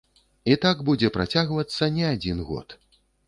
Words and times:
І 0.51 0.55
так 0.63 0.79
будзе 0.87 1.11
працягвацца 1.17 1.91
не 1.97 2.05
адзін 2.15 2.43
год. 2.51 2.67